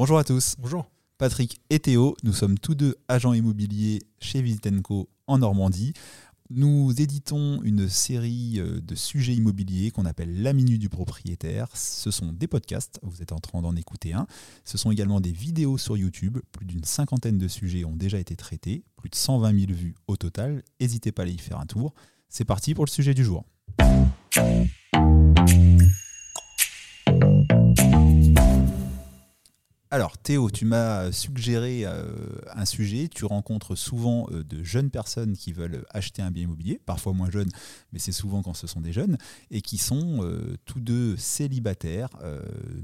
[0.00, 0.54] Bonjour à tous.
[0.58, 0.86] Bonjour.
[1.18, 5.92] Patrick et Théo, nous sommes tous deux agents immobiliers chez Visitenco en Normandie.
[6.48, 11.68] Nous éditons une série euh, de sujets immobiliers qu'on appelle La Minute du propriétaire.
[11.74, 14.26] Ce sont des podcasts, vous êtes en train d'en écouter un.
[14.64, 16.38] Ce sont également des vidéos sur YouTube.
[16.50, 20.16] Plus d'une cinquantaine de sujets ont déjà été traités, plus de 120 000 vues au
[20.16, 20.62] total.
[20.80, 21.92] N'hésitez pas à aller y faire un tour.
[22.30, 23.44] C'est parti pour le sujet du jour.
[29.92, 32.12] Alors Théo, tu m'as suggéré euh,
[32.54, 33.08] un sujet.
[33.08, 37.28] Tu rencontres souvent euh, de jeunes personnes qui veulent acheter un bien immobilier, parfois moins
[37.28, 37.50] jeunes,
[37.92, 39.18] mais c'est souvent quand ce sont des jeunes,
[39.50, 42.10] et qui sont euh, tous deux célibataires,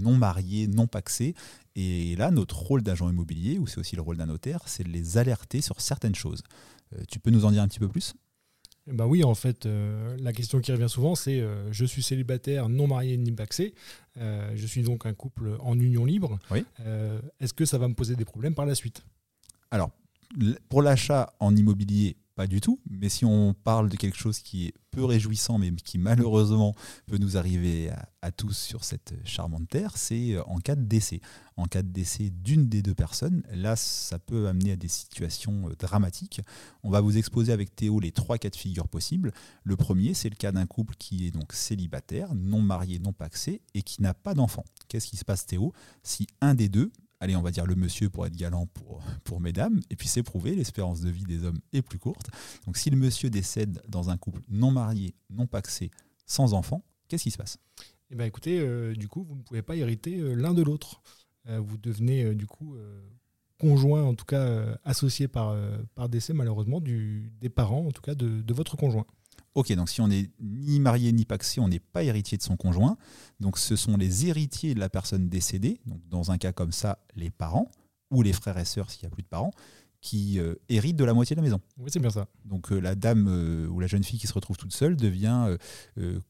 [0.00, 1.34] non mariés, non paxés.
[1.76, 4.88] Et là, notre rôle d'agent immobilier, ou c'est aussi le rôle d'un notaire, c'est de
[4.88, 6.42] les alerter sur certaines choses.
[7.06, 8.14] tu peux nous en dire un petit peu plus?
[8.92, 12.68] Bah oui, en fait, euh, la question qui revient souvent, c'est euh, je suis célibataire,
[12.68, 13.74] non marié ni paxé,
[14.16, 16.38] euh, je suis donc un couple en union libre.
[17.40, 19.02] Est-ce que ça va me poser des problèmes par la suite?
[19.70, 19.90] Alors,
[20.68, 24.68] pour l'achat en immobilier, pas du tout, mais si on parle de quelque chose qui
[24.68, 26.72] est peu réjouissant, mais qui malheureusement
[27.06, 27.90] peut nous arriver
[28.22, 31.20] à, tous sur cette charmante terre, c'est euh, en cas de décès.
[31.56, 35.68] En cas de décès d'une des deux personnes, là, ça peut amener à des situations
[35.68, 36.40] euh, dramatiques.
[36.84, 39.32] On va vous exposer avec Théo les trois cas de figure possibles.
[39.64, 43.62] Le premier, c'est le cas d'un couple qui est donc célibataire, non marié, non paxé,
[43.74, 44.64] et qui n'a pas d'enfant.
[44.86, 45.72] Qu'est-ce qui se passe, Théo,
[46.04, 48.66] si un des deux allez, on va dire le monsieur pour être galant
[49.24, 49.80] pour, mesdames.
[49.90, 52.28] Et puis c'est prouvé, l'espérance de vie des hommes est plus courte.
[52.66, 55.90] Donc si le monsieur décède dans un couple non marié, non paxé,
[56.26, 57.58] sans enfant, qu'est-ce qui se passe?
[58.10, 61.02] Eh bien écoutez, euh, du coup, vous ne pouvez pas hériter euh, l'un de l'autre.
[61.48, 62.76] Euh, vous devenez du coup
[63.58, 65.56] conjoint, en tout cas associé par,
[66.08, 69.06] décès malheureusement des parents, en tout cas de votre conjoint.
[69.54, 72.56] Ok, donc si on n'est ni marié ni paxé, on n'est pas héritier de son
[72.56, 72.96] conjoint.
[73.40, 76.98] Donc ce sont les héritiers de la personne décédée, donc dans un cas comme ça,
[77.16, 77.70] les parents,
[78.10, 79.50] ou les frères et sœurs s'il n'y a plus de parents,
[80.00, 81.60] qui euh, héritent de la moitié de la maison.
[81.76, 82.26] Oui, c'est bien ça.
[82.44, 85.56] Donc euh, la dame euh, ou la jeune fille qui se retrouve toute seule devient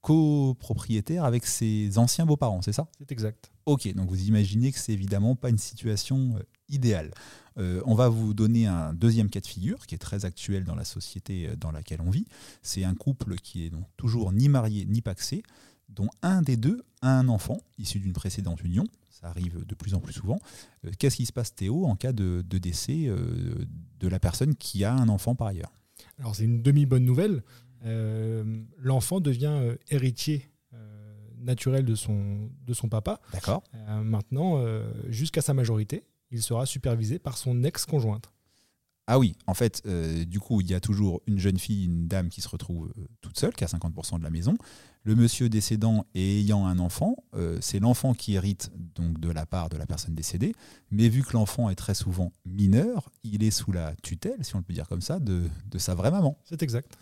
[0.00, 2.88] copropriétaire avec ses anciens beaux-parents, c'est ça?
[2.98, 3.50] C'est exact.
[3.66, 6.34] Ok, donc vous imaginez que c'est évidemment pas une situation
[6.68, 7.10] idéale.
[7.56, 10.86] On va vous donner un deuxième cas de figure qui est très actuel dans la
[10.86, 12.26] société dans laquelle on vit.
[12.62, 15.42] C'est un couple qui est donc toujours ni marié ni paxé,
[15.90, 18.84] dont un des deux a un enfant issu d'une précédente union.
[19.08, 20.38] Ça arrive de plus en plus souvent.
[20.84, 24.94] Euh, qu'est-ce qui se passe, Théo, en cas de, décès de la personne qui a
[24.94, 25.72] un enfant par ailleurs?
[26.18, 27.42] Alors c'est une demi-bonne nouvelle.
[28.78, 30.50] L'enfant devient héritier
[31.38, 33.20] naturel de son, de son papa.
[33.32, 33.62] D'accord.
[34.02, 34.62] maintenant,
[35.08, 38.30] jusqu'à sa majorité, il sera supervisé par son ex-conjointe.
[39.06, 42.06] Ah oui, en fait, euh, du coup, il y a toujours une jeune fille, une
[42.06, 44.56] dame qui se retrouve euh, toute seule, qui a 50% de la maison.
[45.02, 49.46] Le monsieur décédant et ayant un enfant, euh, c'est l'enfant qui hérite donc de la
[49.46, 50.54] part de la personne décédée.
[50.92, 54.62] Mais vu que l'enfant est très souvent mineur, il est sous la tutelle, si on
[54.62, 56.38] peut dire comme ça, de, de sa vraie maman.
[56.44, 56.96] C'est exact.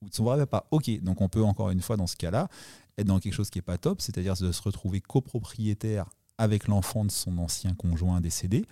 [0.00, 0.66] Ou de son vrai papa.
[0.72, 2.48] Ok, donc on peut encore une fois, dans ce cas-là,
[2.98, 6.06] être dans quelque chose qui n'est pas top, c'est-à-dire de se retrouver copropriétaire
[6.38, 8.64] avec l'enfant de son ancien conjoint décédé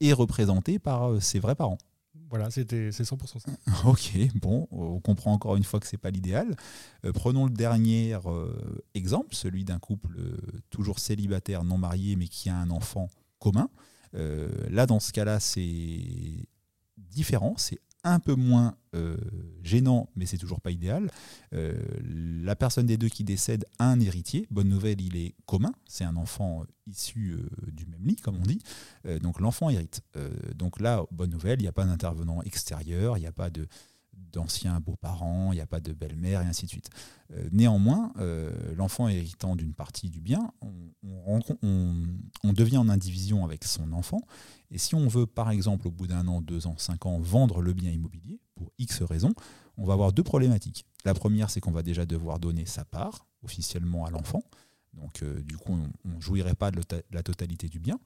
[0.00, 1.78] et représenté par ses vrais parents.
[2.28, 3.50] Voilà, c'était c'est 100% ça.
[3.88, 6.56] ok, bon, on comprend encore une fois que c'est pas l'idéal.
[7.04, 8.52] Euh, prenons le dernier euh,
[8.94, 10.18] exemple, celui d'un couple
[10.70, 13.08] toujours célibataire, non marié, mais qui a un enfant
[13.38, 13.68] commun.
[14.12, 16.48] là, dans ce cas-là, c'est
[16.96, 19.16] différent, c'est un peu moins euh,
[19.62, 21.10] gênant, mais c'est toujours pas idéal.
[21.52, 24.46] Euh, la personne des deux qui décède a un héritier.
[24.50, 25.72] Bonne nouvelle, il est commun.
[25.86, 28.60] C'est un enfant issu euh, du même lit, comme on dit.
[29.20, 30.02] donc l'enfant hérite.
[30.54, 33.66] donc là, bonne nouvelle, il n'y a pas d'intervenant extérieur, il n'y a pas de
[34.32, 36.90] d'anciens beaux-parents, il n'y a pas de belle-mère, et ainsi de suite.
[37.32, 41.40] Euh, néanmoins, euh, l'enfant héritant d'une partie du bien, on,
[42.52, 44.20] devient en indivision avec son enfant.
[44.70, 47.62] Et si on veut, par exemple, au bout d'un an, deux ans, cinq ans, vendre
[47.62, 49.32] le bien immobilier, pour X raisons,
[49.76, 50.84] on va avoir deux problématiques.
[51.04, 54.42] La première, c'est qu'on va déjà devoir donner sa part officiellement à l'enfant.
[54.94, 56.80] Donc, euh, du coup, on ne jouirait pas de
[57.12, 57.98] la totalité du bien.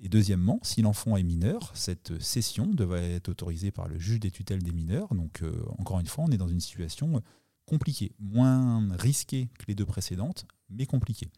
[0.00, 4.30] Et deuxièmement, si l'enfant est mineur, cette cession devrait être autorisée par le juge des
[4.30, 5.12] tutelles des mineurs.
[5.14, 7.20] Donc, euh, encore une fois, on est dans une situation
[7.66, 11.30] compliquée, moins risquée que les deux précédentes, mais compliquée.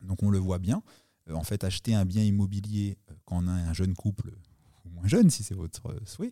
[0.00, 0.82] Donc, on le voit bien.
[1.28, 4.30] Euh, en fait, acheter un bien immobilier euh, quand on a un jeune couple,
[4.84, 6.30] ou moins jeune si c'est votre souhait,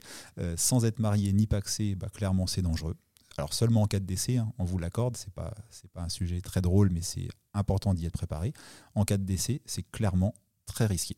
[0.56, 2.96] sans être marié ni paxé, bah, clairement, c'est dangereux.
[3.38, 5.52] Alors seulement en cas de décès, hein, on vous l'accorde, c'est pas
[5.92, 8.54] pas un sujet très drôle, mais c'est important d'y être préparé.
[8.94, 10.34] En cas de décès, c'est clairement
[10.64, 11.16] très risqué.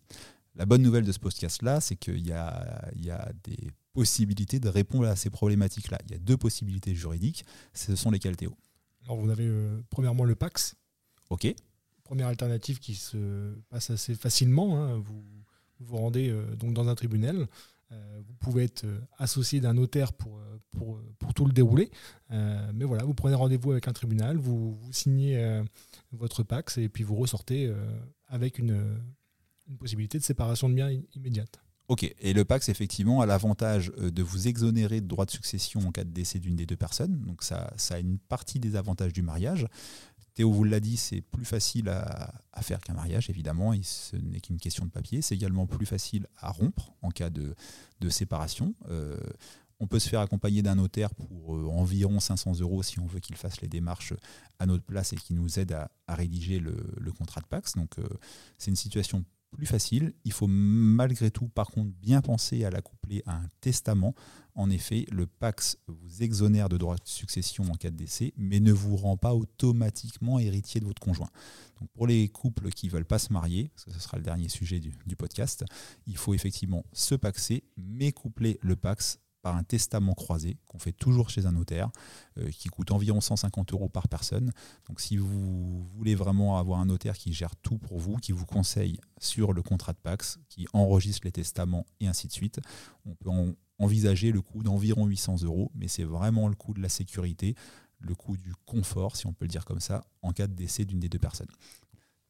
[0.59, 5.15] La bonne nouvelle de ce podcast-là, c'est qu'il y a, des possibilités de répondre à
[5.15, 5.99] ces problématiques-là.
[6.07, 7.45] Il y a deux possibilités juridiques.
[7.75, 8.57] Ce sont lesquelles, Théo
[9.05, 10.75] Alors, vous avez euh, premièrement le PAX.
[11.31, 11.47] OK.
[12.03, 14.83] Première alternative qui se passe assez facilement.
[14.83, 14.99] Hein.
[14.99, 15.23] Vous,
[15.79, 17.47] vous rendez donc dans un tribunal.
[17.91, 18.85] vous pouvez être
[19.17, 20.41] associé d'un notaire pour,
[20.73, 21.89] pour, pour, tout le dérouler.
[22.31, 25.63] mais voilà, vous prenez rendez-vous avec un tribunal, vous, vous signez
[26.11, 27.73] votre PAX et puis vous ressortez
[28.27, 28.99] avec une,
[29.69, 31.61] une possibilité de séparation de biens immédiate.
[31.89, 35.81] Ok, et le PAX, effectivement, a l'avantage euh, de vous exonérer de droits de succession
[35.81, 37.23] en cas de décès d'une des deux personnes.
[37.23, 39.67] Donc ça, ça a une partie des avantages du mariage.
[40.35, 44.41] Théo vous l'a dit, c'est plus facile à, faire qu'un mariage, évidemment, et ce n'est
[44.41, 45.23] qu'une question de papier.
[45.23, 47.55] C'est également plus facile à rompre en cas de,
[48.11, 48.75] séparation.
[48.91, 49.17] Euh,
[49.81, 53.21] on peut se faire accompagner d'un notaire pour euh, environ 500 euros si on veut
[53.21, 54.13] qu'il fasse les démarches
[54.59, 57.77] à notre place et qu'il nous aide à, rédiger le, contrat de Pax.
[57.77, 57.95] Donc
[58.59, 60.15] c'est une situation plus facile.
[60.25, 64.15] Il faut malgré tout, par contre, bien penser à l'accoupler à un testament.
[64.55, 68.61] En effet, le Pax vous exonère de droits de succession en cas de décès, mais
[68.61, 71.31] ne vous rend pas automatiquement héritier de votre conjoint.
[71.95, 74.49] Pour les couples qui ne veulent pas se marier, parce que ce sera le dernier
[74.49, 75.65] sujet du podcast,
[76.07, 80.93] il faut effectivement se paxer, mais coupler le Pax par un testament croisé qu'on fait
[80.93, 81.91] toujours chez un notaire,
[82.39, 84.53] euh, qui coûte environ 150 euros par personne.
[84.89, 88.47] Donc si vous voulez vraiment avoir un notaire qui gère tout pour vous, qui vous
[88.47, 92.61] conseille sur le contrat de Pax, qui enregistre les testaments et ainsi de suite,
[93.05, 93.31] on peut
[93.79, 97.55] envisager le coût d'environ 800 euros, mais c'est vraiment le coût de la sécurité,
[98.01, 100.85] le coût du confort, si on peut le dire comme ça, en cas de décès
[100.85, 101.49] d'une des deux personnes.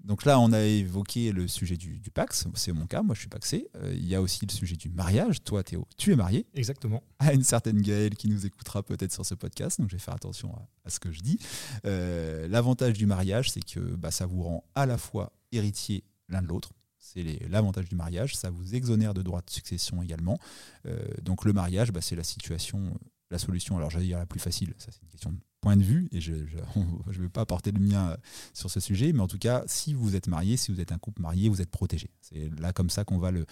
[0.08, 3.28] Donc là, on a évoqué le sujet du, Pax, c'est mon cas, moi je suis
[3.28, 3.68] paxé.
[3.76, 5.44] Euh, il y a aussi le sujet du mariage.
[5.44, 6.46] Toi, Théo, tu es marié.
[6.54, 7.02] Exactement.
[7.18, 10.14] À une certaine Gaëlle qui nous écoutera peut-être sur ce podcast, donc je vais faire
[10.14, 10.50] attention
[10.86, 11.38] à, ce que je dis.
[11.84, 16.40] Euh, l'avantage du mariage, c'est que bah, ça vous rend à la fois héritier l'un
[16.40, 16.72] de l'autre.
[16.98, 20.38] C'est l'avantage du mariage, ça vous exonère de droits de succession également.
[20.86, 22.98] Euh, donc le mariage, bah, c'est la situation,
[23.30, 25.82] la solution, alors j'allais dire la plus facile, ça c'est une question de point de
[25.82, 28.16] vue, et je ne vais pas apporter le mien
[28.54, 30.98] sur ce sujet, mais en tout cas, si vous êtes marié, si vous êtes un
[30.98, 32.10] couple marié, vous êtes protégé.
[32.20, 33.44] C'est là comme ça qu'on va le,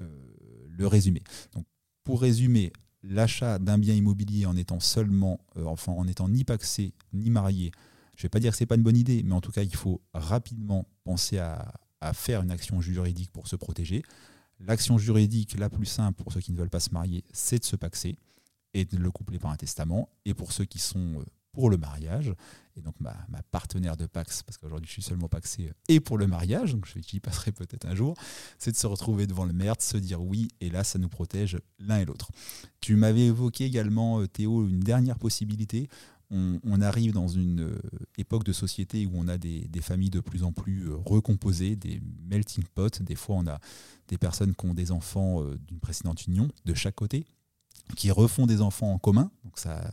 [0.00, 1.22] euh, résumer.
[2.04, 2.72] Pour résumer,
[3.02, 7.70] l'achat d'un bien immobilier en étant seulement, euh, en étant ni paxé ni marié,
[8.16, 9.52] je ne vais pas dire que ce n'est pas une bonne idée, mais en tout
[9.52, 11.72] cas, il faut rapidement penser à
[12.14, 14.02] faire une action juridique pour se protéger.
[14.58, 17.64] L'action juridique la plus simple pour ceux qui ne veulent pas se marier, c'est de
[17.64, 18.16] se paxer
[18.74, 20.08] et de le coupler par un testament.
[20.24, 22.34] Et pour ceux qui sont euh, pour le mariage.
[22.76, 23.14] Et donc ma,
[23.50, 27.20] partenaire de Pax, parce qu'aujourd'hui je suis seulement Paxé, et pour le mariage, donc j'y
[27.20, 28.14] passerai peut-être un jour,
[28.58, 31.08] c'est de se retrouver devant le maire, de se dire oui, et là ça nous
[31.08, 32.30] protège l'un et l'autre.
[32.80, 35.88] Tu m'avais évoqué également, euh, Théo, une dernière possibilité.
[36.32, 37.80] On, arrive dans une euh,
[38.16, 41.74] époque de société où on a des, des, familles de plus en plus euh, recomposées,
[41.74, 42.88] des melting pots.
[43.00, 43.58] Des fois, on a
[44.06, 47.26] des personnes qui ont des enfants d'une précédente union de chaque côté,
[47.94, 49.30] qui refont des enfants en commun.
[49.44, 49.90] Donc ça,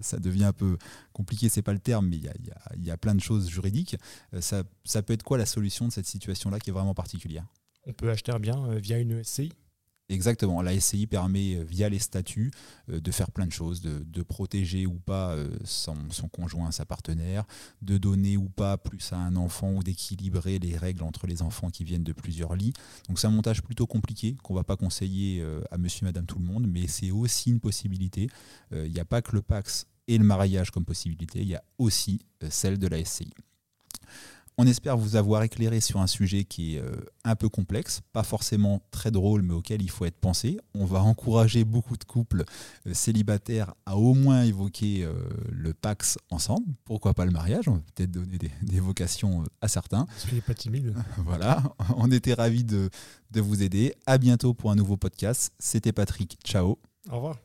[0.00, 0.78] ça, devient un peu
[1.12, 3.96] compliqué, c'est pas le terme, mais il y a, plein de choses juridiques.
[4.32, 7.46] Euh, ça, ça peut être quoi la solution de cette situation-là qui est vraiment particulière?
[7.86, 9.52] On peut acheter un bien euh, via une SCI
[10.10, 10.60] Exactement.
[10.60, 12.50] La SCI permet, euh, via les statuts,
[12.90, 15.96] euh, de faire plein de choses, de, protéger ou pas euh, son,
[16.30, 17.44] conjoint, sa partenaire,
[17.82, 21.70] de donner ou pas plus à un enfant ou d'équilibrer les règles entre les enfants
[21.70, 22.72] qui viennent de plusieurs lits.
[23.08, 26.38] Donc c'est un montage plutôt compliqué qu'on ne va pas conseiller à monsieur, madame, tout
[26.38, 28.28] le monde, mais c'est aussi une possibilité.
[28.72, 31.62] Il n'y a pas que le Pax et le mariage comme possibilité, il y a
[31.78, 33.32] aussi celle de la SCI.
[34.56, 36.92] On espère vous avoir éclairé sur un sujet qui est euh,
[37.24, 40.58] un peu complexe, pas forcément très drôle, mais auquel il faut être pensé.
[40.74, 42.44] On va encourager beaucoup de couples
[42.86, 45.12] euh, célibataires à au moins évoquer euh,
[45.50, 46.72] le Pax ensemble.
[46.84, 47.66] Pourquoi pas le mariage?
[47.66, 50.06] On va peut-être donner des, vocations à certains.
[50.18, 50.94] Soyez pas timide.
[51.18, 51.62] voilà,
[51.96, 52.90] on était ravis de,
[53.32, 53.94] de vous aider.
[54.06, 55.52] À bientôt pour un nouveau podcast.
[55.58, 56.38] C'était Patrick.
[56.44, 56.78] Ciao.
[57.10, 57.36] Au revoir.